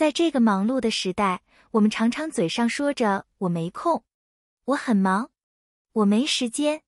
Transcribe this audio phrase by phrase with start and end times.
[0.00, 1.42] 在这个忙碌的时代，
[1.72, 4.02] 我们常常嘴上说着“我没空
[4.64, 5.30] ”，“我很忙
[5.92, 6.80] ”，“我没时间”。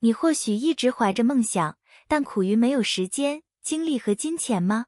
[0.00, 1.76] 你或许一直怀着梦想，
[2.08, 4.86] 但苦于没有时间、精力和金钱吗？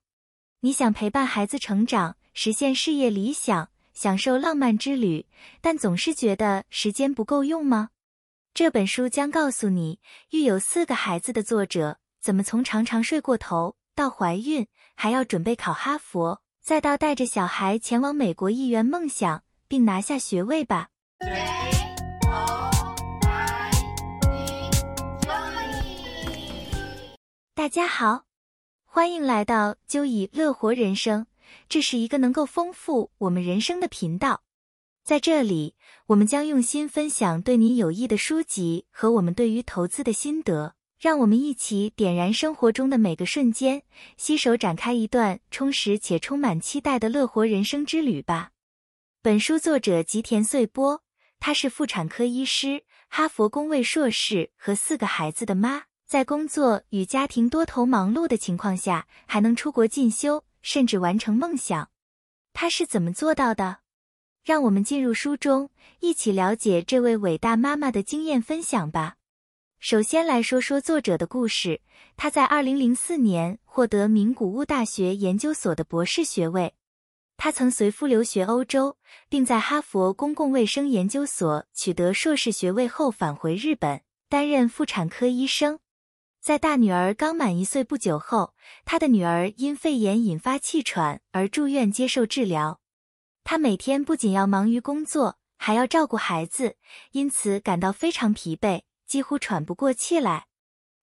[0.60, 5.26] 你想陪伴孩子成长，实现事业理想，享受浪漫之旅，
[5.60, 7.90] 但总是觉得时间不够用吗？
[8.54, 10.00] 这本书将告诉你，
[10.30, 16.40] 育有四个孩子的作者怎么从常常睡过头，到怀孕，还要准备考哈佛。
[16.68, 20.90] 再到带着小孩前往美国一圆梦想，并拿下学位吧。
[27.54, 28.26] 大家好，
[28.84, 31.24] 欢迎来到就以乐活人生，
[31.70, 34.42] 这是一个能够丰富我们人生的频道。
[35.02, 35.74] 在这里，
[36.08, 40.74] 我们将用心分享对你有益的书籍和我们对于投资的心得。
[40.98, 43.84] 让我们一起点燃生活中的每个瞬间，
[44.16, 48.50] 携手展开一段充实且充满期待的乐活人生之旅吧。
[49.22, 51.04] 本书作者吉田穗波，
[51.38, 61.90] 她是妇产科医师、哈佛公卫硕士和四个孩子的妈，在工作与家庭多头忙碌的情况下，还能出国进修，甚至完成梦想。
[62.52, 63.78] 她是怎么做到的？
[64.42, 69.17] 让我们进入书中，一起了解这位伟大妈妈的经验分享吧。
[69.80, 71.82] 首先来说说作者的故事。
[72.16, 76.74] 他在二零零四年获得名古屋大学研究所的博士学位。
[77.36, 78.96] 他曾随夫留学欧洲，
[79.28, 85.78] 并在哈佛公共卫生研究所取得硕士学位后返回日本，担任妇产科医生。
[86.40, 88.54] 在大女儿刚满一岁不久后，
[88.84, 92.80] 他的女儿因肺炎引发气喘而住院接受治疗。
[93.44, 96.76] 他每天不仅要忙于工作，还要照顾孩子，
[97.12, 98.82] 因此感到非常疲惫。
[99.08, 100.46] 几乎喘不过气来。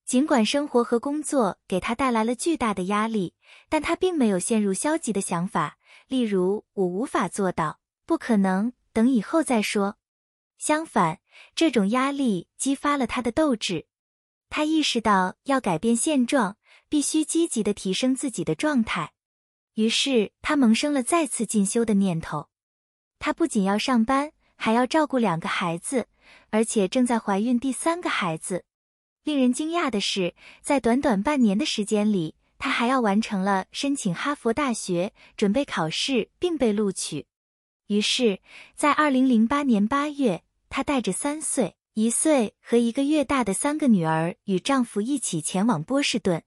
[0.05, 3.33] 尽管生活和工作给他带来了巨大的压力，
[3.67, 9.97] 但他并没有陷入消极的想法，例如“我无法做到”“不可能”等以后再说。
[10.59, 11.19] 相反，
[11.55, 13.87] 这种压力激发了他的斗志。
[14.47, 16.57] 他意识到要改变现状，
[16.88, 19.13] 必须积极的提升自己的状态。
[19.73, 22.49] 于是，他萌生了再次进修的念头。
[23.17, 26.07] 他不仅要上班，还要照顾两个孩子。
[26.55, 28.63] 而且正在怀孕第三个孩子。
[29.25, 37.25] 令人惊讶的是，在短短半年的时间里，她还要完成了申请哈佛大学、准备考试并被录取。
[37.88, 38.39] 于是，
[38.73, 46.41] 在二零零八年八月，她带着三岁、一岁和一个月大的三个女儿与丈夫一起前往波士顿。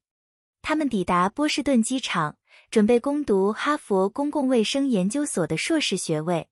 [0.63, 2.39] 他们抵达波士顿机场，
[2.71, 6.49] 准备攻读哈佛公共卫生研究所的硕士学位。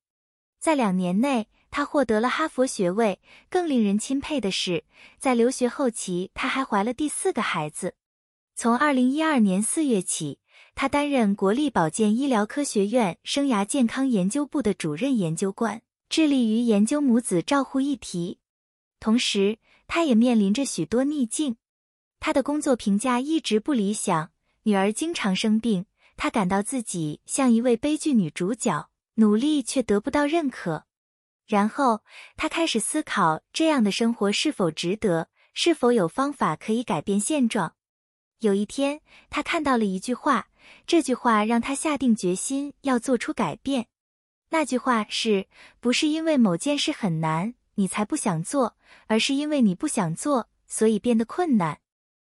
[0.61, 1.49] 在两年内。
[1.77, 3.21] 她获得了哈佛学位。
[3.51, 4.85] 更令人钦佩的是，
[5.19, 7.97] 在留学后期，她还怀了第四个孩子。
[8.55, 10.39] 从二零一二年四月起，
[10.75, 18.39] 她担任国立保健医疗科学院生涯健康研究部的主任研究官，致力于研究母子照护议题。
[18.99, 21.57] 同时，她也面临着许多逆境。
[22.21, 24.31] 她的工作评价一直不理想，
[24.63, 25.85] 女儿经常生病，
[26.17, 30.86] 她感到自己像一位悲剧女主角，努力却得不到认可。
[31.47, 32.03] 然后
[32.37, 37.75] 他开始思考这样的生活是否值得，是否有方法可以改变现状。
[38.41, 40.49] 有一天，他看到了一句话，
[40.87, 43.87] 这句话让他下定决心要做出改变。
[44.51, 45.49] 那句话是：
[45.81, 48.77] 不是因为某件事很难，你才不想做，
[49.07, 51.81] 而是因为你不想做，所以变得困难。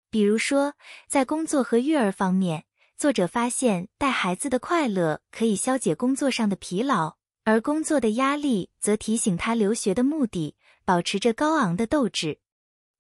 [0.10, 0.76] 比如说，
[1.08, 2.64] 在工作和育儿方面，
[2.96, 7.17] 作者发现带孩子的快乐可以消解工作上的疲劳。
[7.48, 12.40] 而工作的压力则提醒他留学的目的，保持着高昂的斗志。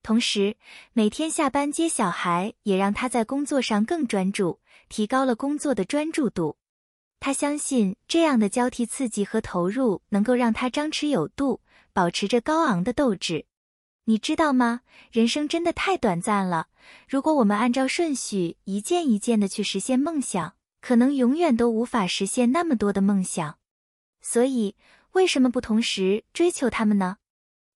[0.02, 0.56] 同时，
[0.94, 6.56] 每天下班接小孩也让他在工作上更专注，提高了工作的专注度。
[7.19, 11.59] 他相信这样的交替刺激和投入能够让他张弛有度，
[11.91, 13.47] 保持着高昂的斗志。
[14.06, 14.80] 你知道吗？
[15.12, 16.68] 人生真的太短暂了。
[17.09, 23.57] 如果我们按照顺序一件一件的去实现梦想，可能永远都无法实现那么多的梦想。
[24.29, 24.75] 所以，
[25.13, 27.15] 为什么不同时追求他们呢？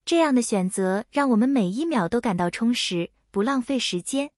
[0.03, 4.31] 这样的选择让我们每一秒都感到充实，不浪费时间。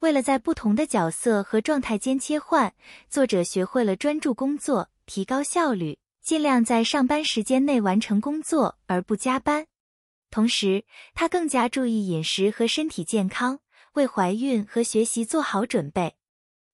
[0.00, 2.74] 为了在不同的角色和状态间切换，
[3.08, 9.66] 作者学会了专注工作，提高效率，尽量在上班时间内完成工作而不加班。
[10.30, 13.60] 同时，他更加注意饮食和身体健康，
[13.94, 16.16] 为怀孕和学习做好准备。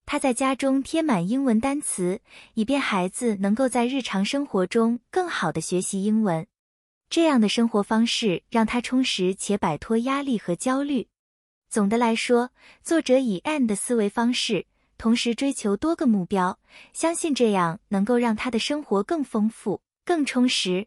[0.04, 2.20] 他在家中贴满英文单词，
[2.54, 6.46] 以便孩子能够在日常生活中更好的学习英文。
[7.08, 11.08] 这样的生活方式让他充实且摆脱压力和焦虑。
[11.68, 12.50] 总的来说，
[12.82, 14.66] 作者以 “and” 的思维方式，
[14.98, 16.58] 同时追求多个目标，
[16.92, 20.86] 相信这样能够让他的生活更丰富、更充实。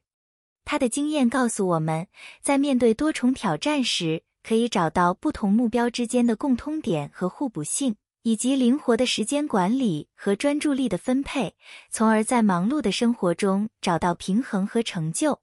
[0.64, 2.08] 他的经验告诉我们，
[2.42, 7.96] 在面对多重挑战时，可以找到不同目标之间的共通点和互补性，
[8.26, 11.56] 以及灵活的时间管理和专注力的分配，
[11.92, 15.42] 从而在忙碌的生活中找到平衡和成就。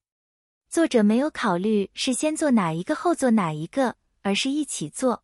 [0.69, 5.23] 作者没有考虑是先做哪一个后做哪一个，而是一起做。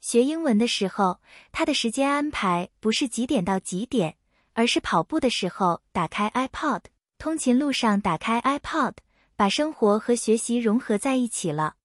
[0.00, 1.20] 学英文的时候，
[1.52, 4.16] 他的时间安排不是几点到几点，
[4.54, 6.80] 而是跑步的时候打开 iPod，
[7.16, 8.94] 通勤路上打开 iPod。
[9.36, 11.76] 把生活和学习融合在一起了，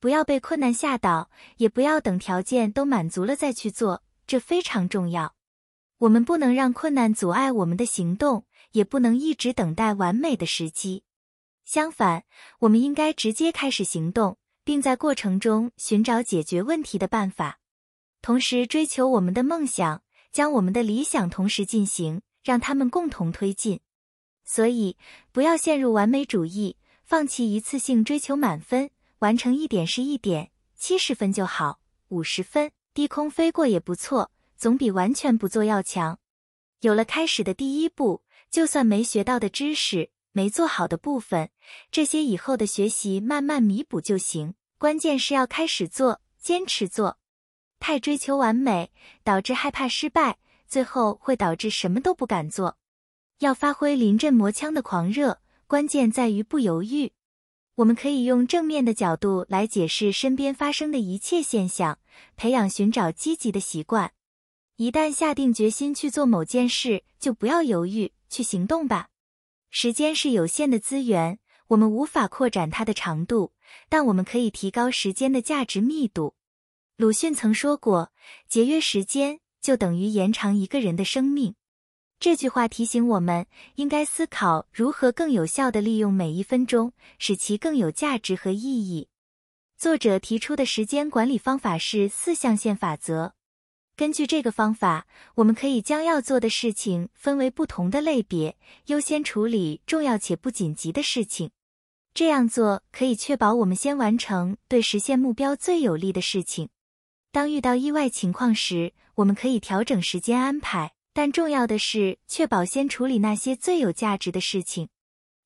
[0.00, 5.34] 不要被困难吓倒，也不要等条件都满足了再去做，这非常重要。
[5.98, 11.02] 我们不能让困难阻碍我们的行动，也不能一直等待完美的时机。
[11.64, 12.22] 相反，
[12.60, 17.58] 我们应该直接开始行动，并在过程中寻找解决问题的办法，
[18.22, 23.80] 同时追求我们的梦想，将我们的理想同时进行，让他们共同推进。
[24.44, 24.96] 所以，
[25.32, 26.76] 不要陷入完美主义。
[27.02, 31.80] 放弃一次性追求满分，完成一点是一点，七十分就好，
[32.10, 36.18] 五十分低空飞过也不错，总比完全不做要强。
[36.80, 41.50] 有了开始的第一步，就算没学到的知识、没做好的部分，
[41.90, 44.54] 这些以后的学习慢慢弥补就行。
[44.78, 47.18] 关键是要开始做，坚持做。
[47.78, 48.90] 太追求完美，
[49.22, 52.76] 导致害怕失败，最后会导致什么都不敢做。
[53.38, 55.40] 要发挥临阵磨枪的狂热。
[55.66, 57.12] 关键在于不犹豫。
[57.80, 61.98] 我们可以用正面的角度来解释身边发生的一切现象，
[62.36, 64.12] 培养寻找积极的习惯。
[64.76, 69.08] 一旦下定决心去做某件事，就不要犹豫，去行动吧。
[69.70, 71.38] 时间是有限的资源，
[71.68, 73.52] 我们无法扩展它的长度，
[73.88, 76.34] 但我们可以提高时间的价值密度。
[76.98, 78.12] 鲁迅曾说过
[78.46, 81.54] ：“节约时间，就等于延长一个人的生命。”
[82.20, 83.46] 这句话提醒我们，
[83.76, 89.08] 应该思考如何更有效地利用每一分钟，使其更有价值和意义。
[89.78, 93.32] 作者提出的时间管理方法是四象限法则。
[93.96, 95.06] 根据这个方法，
[95.36, 98.58] 我们可以将要做的事情分为不同的类别，
[98.88, 101.50] 优先处理重要且不紧急的事情。
[102.12, 106.68] 这样做可以确保我们先完成对实现目标最有利的事情。
[107.32, 110.92] 当遇到意外情况时，我们可以调整时间安排。
[111.12, 114.88] 但重要的是确保先处理那些最有价值的事情。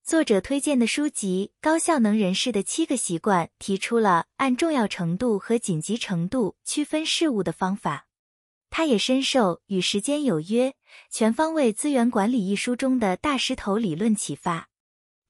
[0.03, 8.07] 作者推荐的书籍《高效能人士的七个习惯》提出了按重要程度和紧急程度区分事物的方法。
[8.69, 10.75] 他也深受《与时间有约：
[11.09, 14.69] 全方位资源管理》一书中的大石头理论启发。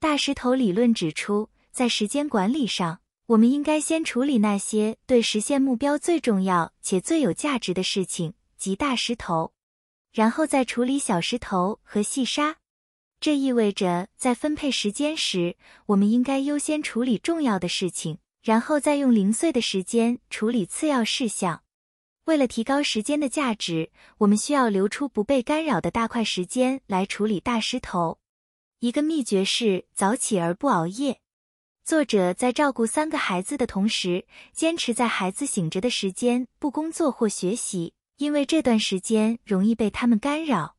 [0.01, 9.53] 大石头理论指出，在时间管理上，我们应该先处理那些对实现目标最重要且最有价值的事情，即大石头。
[10.15, 12.59] 然后再处理小石头和细沙，
[13.19, 15.57] 这意味着在分配时间时，
[15.87, 21.65] 我们应该优先处理重要的事情，然后再用零碎的时间处理次要事项。
[22.27, 28.21] 为了提高时间的价值，我们需要留出不被干扰的大块时间来处理大石头。
[28.79, 31.19] 一个秘诀是早起而不熬夜。
[31.85, 37.95] 作者在照顾三个孩子的同时，坚持在孩子醒着的时间不工作或学习。
[38.17, 40.77] 因为这段时间容易被他们干扰，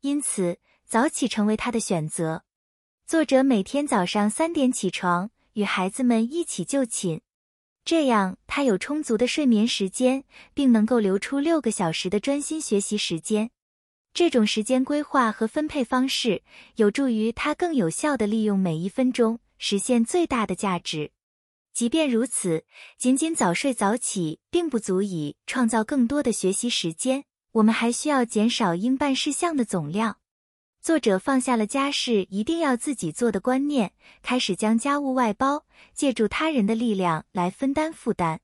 [0.00, 2.44] 因此早起成为他的选择。
[3.06, 7.20] 作者每天早上三点起床，与孩子们一起就寝，
[7.84, 10.22] 这样他有充足的睡眠时间，
[10.54, 13.50] 并能够留出六个小时的专心学习时间。
[14.14, 16.42] 这种时间规划和分配方式
[16.76, 21.10] 有助于他更有效地利用每一分钟，实现最大的价值。
[21.78, 22.64] 即便如此，
[22.98, 27.22] 仅仅早睡早起并不足以创造更多的学习时间。
[27.52, 30.16] 我们还需要减少应办事项的总量。
[30.80, 33.92] 作者放下了家事一定要自己做的观念，
[34.22, 38.40] 开始将家务外包，借助他人的力量来分担负担。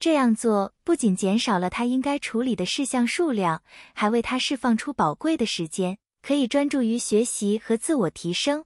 [0.00, 3.62] 这样做不仅减少了他应该处理的事项数量，
[3.94, 8.64] 还为他释放出宝贵的时间，可以专注于学习和自我提升。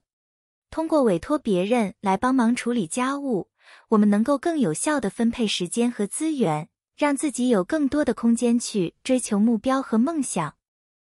[0.71, 3.51] 通过委托别人来帮忙处理家务。
[3.89, 10.55] 我们能够更有效地分配时间和资源，让自己有更多的空间去追求目标和梦想。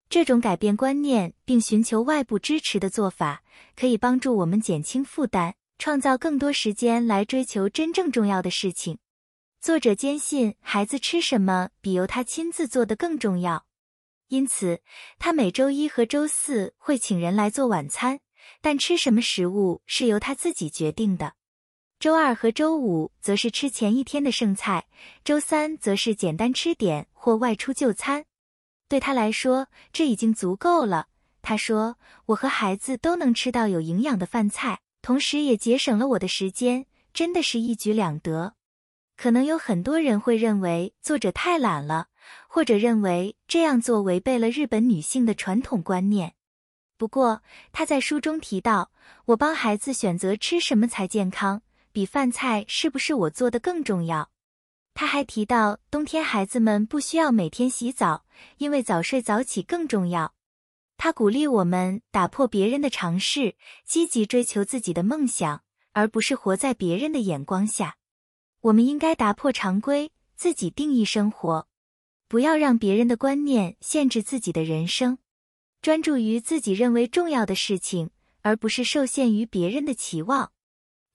[0.10, 3.44] 这种改变观念并寻求外部支持的做法，
[3.76, 8.98] 可以帮助我们减轻负担，创造更多时间来追求真正重要的事情。
[9.62, 13.66] 作者坚信，孩子吃什么比由他亲自做的更重要，
[14.30, 14.82] 因此
[15.20, 18.22] 他每周一和周四会请人来做晚餐，
[18.62, 21.34] 但吃什么食物是由他自己决定的。
[22.00, 24.88] 周二和周五则是吃前一天的剩菜，
[25.26, 28.24] 周三则是简单吃点或外出就餐。
[28.88, 31.08] 对他来说，这已经足够了。
[31.42, 38.54] 他说：“我和孩子都能吃到有营养的饭菜，同时也节省了我的时间，真的是一举两得。”
[39.18, 42.08] 可能有很多人会认为作者太懒了，
[42.48, 46.36] 或者认为这样做违背了日本女性的传统观念。
[46.98, 47.42] 不过，
[47.74, 48.92] 他在书中提到，
[49.26, 51.62] 我帮孩子选择吃什么才健康，
[52.00, 54.32] 比饭菜是不是我做的更重要。
[54.94, 58.24] 他还提到，冬天孩子们不需要每天洗澡，
[58.58, 60.34] 因为早睡早起更重要。
[60.96, 67.98] 他鼓励我们打破别人的尝试，积极追求自己的梦想，而不是活在别人的眼光下。
[68.62, 71.68] 我们应该打破常规，自己定义生活，
[72.30, 75.18] 不要让别人的观念限制自己的人生，
[75.82, 80.54] 专注于自己认为重要的事情，而不是受限于别人的期望。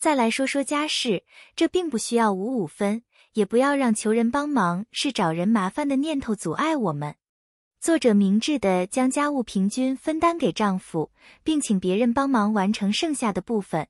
[0.04, 1.24] 再来说说家事，
[1.56, 3.04] 这并不需要五五分。
[3.32, 7.14] 也不要让求人帮忙是找人麻烦的念头阻碍我们。
[7.80, 11.10] 作者明智的将家务平均分担给丈夫，
[11.42, 13.88] 并请别人帮忙完成剩下的部分，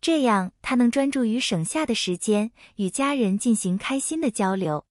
[0.00, 4.86] 这样他能专注于省下的时间与家人进行开心的交流。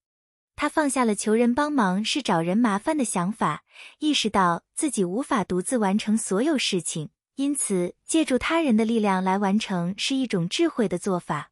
[0.55, 3.65] 他放下了求人帮忙是找人麻烦的想法，
[3.99, 11.51] 意识到自己无法独自完成所有事情，因此借助他人的力量来完成是一种智慧的做法。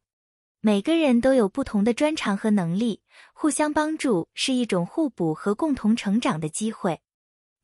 [0.60, 7.00] 每个人都有不同的专长和能力，互相帮助是一种互补和共同成长的机会。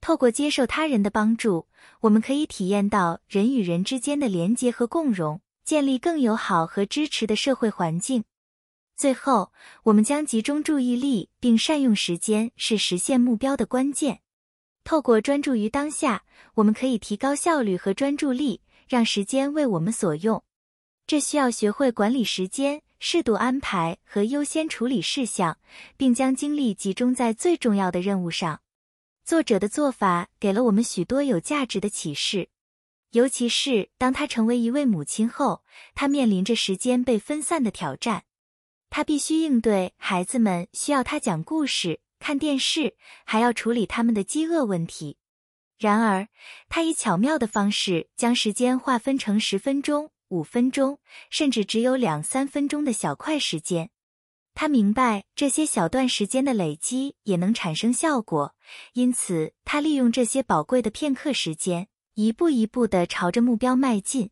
[0.01, 1.69] 透过接受他人的帮助，
[2.01, 8.25] 我们可以体验到人与人之间的连结和共融，建立更友好和支持的社会环境。
[8.97, 9.53] 最后，
[9.85, 14.23] 我们将集中注意力并善用时间是实现目标的关键。
[14.89, 20.43] 透过专注于当下，我们可以提高效率和专注力，让时间为我们所用。
[21.07, 22.81] 这需要学会管理时间。
[22.99, 25.59] 适度安排和优先处理事项，
[25.99, 28.63] 并将精力集中在最重要的任务上。
[29.27, 32.49] 作者的做法给了我们许多有价值的启示，
[33.11, 35.63] 尤其是当他成为一位母亲后，
[35.95, 38.25] 他面临着时间被分散的挑战。
[38.89, 45.17] 他必须应对孩子们需要他讲故事、看电视，还要处理他们的饥饿问题。
[45.79, 46.29] 然而，
[46.69, 50.11] 他以巧妙的方式将时间划分成十分钟。
[50.31, 53.89] 五分钟，甚至只有两三分钟的小块时间，
[54.55, 58.55] 他明白这些小段时间的累积也能产生效果，
[58.93, 64.29] 因此他利用这些宝贵的片刻时间，一步一步地朝着目标迈进。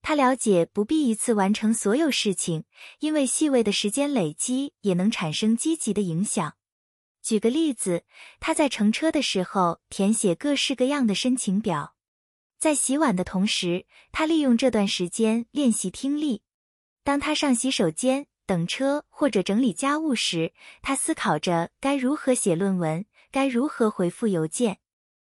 [0.00, 2.64] 他了解不必一次完成所有事情，
[3.00, 6.55] 因为细微的时间累积也能产生积极的影响。
[7.26, 8.04] 举个例子，
[8.38, 11.96] 他在乘车的时候填写各式各样的申请表。
[12.56, 16.42] 在洗碗的同时，他利用这段时间练习听力。
[17.02, 20.52] 当他上洗手间、等车或者整理家务时，
[20.82, 24.78] 他思考着该如何写论文，该如何回复邮件。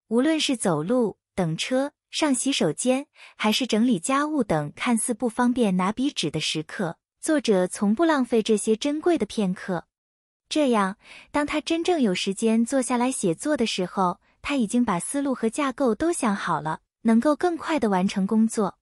[0.08, 3.06] 无论是走路、等车、上洗手间，
[3.36, 9.84] 还是整理家务等看似不方便拿笔纸的时刻，作者从不浪费这些珍贵的片刻。
[10.52, 10.98] 这样，
[11.30, 16.80] 当他真正有时间坐下来写作的时候，他已经把思路和架构都想好了。
[17.04, 18.78] 能够更快地完成工作。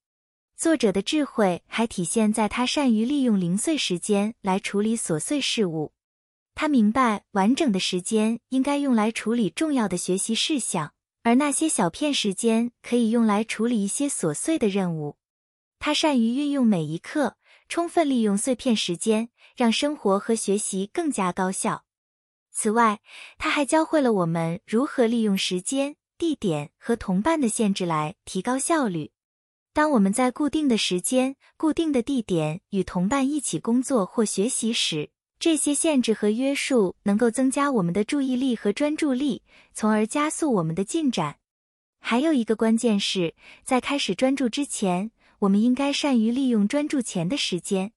[0.56, 5.92] 作者的智慧还体现在他善于利用零碎时间来处理琐碎事务。
[6.54, 15.16] 他明白完整的时间应该用来处理重要的学习事项，而那些小片时间可以用来处理一些琐碎的任务。
[15.78, 17.36] 他善于运用每一刻，
[17.70, 21.84] 充分利用碎片时间，让生活和学习更加高效。
[22.50, 23.00] 此外，
[23.38, 25.94] 他还教会了我们如何利用时间。
[26.18, 29.12] 地点和同伴的限制来提高效率。
[29.72, 35.08] 当我们在固定的时间、固定的地点与同伴一起工作或学习时，
[35.38, 41.36] 这些限制和约束能够增加我们的注意力和专注力，从而加速我们的进展。
[42.00, 43.34] 还有一个关键是
[43.64, 45.10] 在开始专注之前，
[45.40, 47.92] 我们应该善于利用专注前的时间。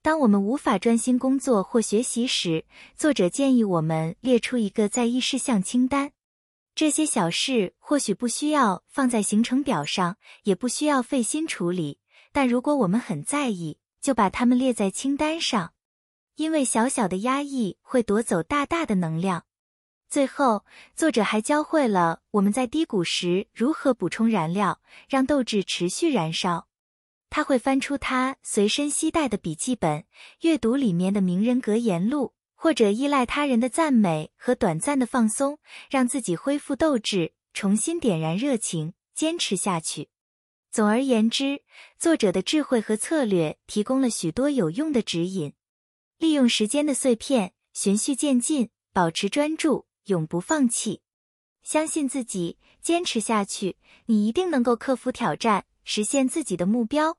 [0.00, 2.64] 当我们无法专心工作或学习时，
[2.96, 6.12] 作者建议我们列出一个在意事项清单。
[6.74, 11.98] 这些小事或许不需要放在行程表上，也不需要费心处理，
[12.32, 15.74] 但如果我们很在意，就把它们列在清单上，
[16.36, 19.44] 因为小小的压抑会夺走大大的能量。
[20.08, 20.64] 最后，
[20.94, 26.67] 作者还教会了我们在低谷时如何补充燃料，让斗志持续燃烧。
[27.30, 30.04] 他会翻出他随身携带的笔记本，
[30.40, 32.34] 阅读里面的名人格言录。
[32.60, 40.08] 或者依赖他人的赞美和短暂的放松，让自己恢复斗志，重新点燃热情，坚持下去。
[40.72, 41.62] 总而言之，
[42.00, 45.52] 作者的智慧和策略提供了许多有用的指引：
[46.18, 51.02] 利用时间的碎片，循序渐进，保持专注，永不放弃。
[51.62, 57.16] 相信自己，坚持下去，你一定能够克服挑战，实现自己的目标。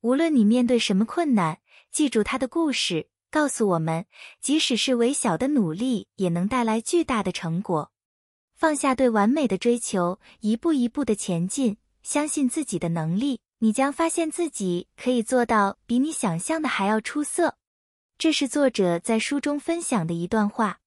[0.00, 1.60] 无论你面对什么困难，
[1.92, 4.04] 记住他的故事，告诉我们，
[4.40, 7.92] 即使是微小的努力，也能带来巨大的成果。
[8.56, 17.58] 放下对完美的追求，一步一步的前进，相信自己的能力，你将发现自己可以做到比你想象的还要出色。
[18.18, 20.80] 这是作者在书中分享的一段话。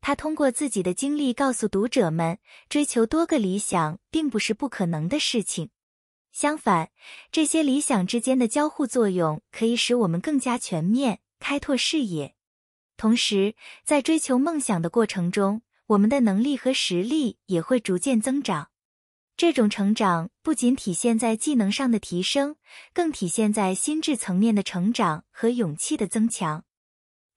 [0.00, 5.70] 他通过自己的经历告诉读者们，追求多个理想并不是不可能的事情。
[6.32, 6.90] 相反，
[7.32, 12.34] 这些理想之间的交互作用可以使我们更加全面，开拓视野。
[12.96, 18.68] 同时，在追求梦想的过程中，我们的能力和实力也会逐渐增长。
[19.36, 22.56] 这种成长不仅体现在技能上的提升，
[22.92, 26.64] 更体现在心智层面的成长和勇气的增强。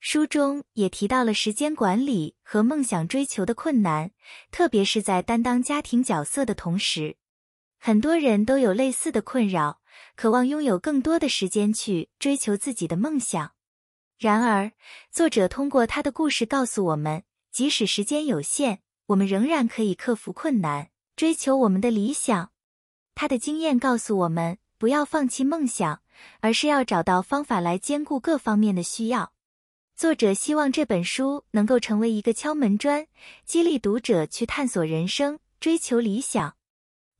[0.01, 4.11] 书中也提到了时间管理和梦想追求的困难，
[4.51, 7.15] 特别是在担当家庭角色的同时，
[7.85, 9.81] 很多人都有类似的困扰，
[10.15, 13.51] 渴望拥有更多的时间去追求自己的梦想。
[14.17, 14.71] 然而，
[15.11, 22.51] 作者通过他的故事告诉我们，即使时间有限，我们仍然可以克服困难，追求我们的理想。
[23.15, 26.01] 他的经验告诉我们，不要放弃梦想，
[26.39, 29.33] 而是要找到方法来兼顾各方面的需要。
[29.97, 33.05] 作者希望这本书能够成为一个敲门砖，
[33.43, 36.55] 激励读者去探索人生、追求理想。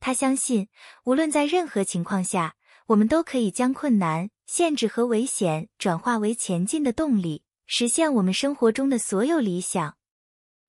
[0.04, 0.68] 他相信，
[1.04, 2.56] 无论在任何情况下，
[2.88, 9.96] 我们都可以将困难、限制和危险转化为前进的动力，实现我们生活中的所有理想。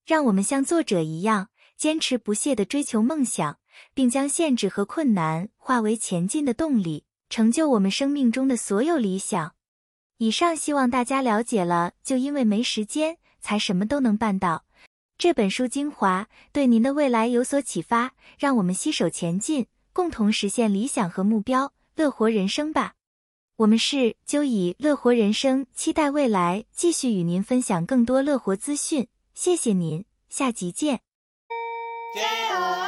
[0.05, 3.59] 让我们像作者一样，坚持不懈地追求梦想，
[3.93, 9.53] 并将限制和困难化为前进的动力，成就我们生命中的所有理想。
[10.15, 14.64] 以上希望大家了解了，就因为没时间才什么都能办到。
[15.17, 22.93] 这本书精华对您的未来有所启发，让我们携手前进，共同实现理想和目标，乐活人生吧。
[23.55, 29.07] 我们是就以乐活人生，期待未来继续与您分享更多乐活资讯。
[29.33, 30.99] 谢谢您，下集见。
[32.13, 32.84] 加油！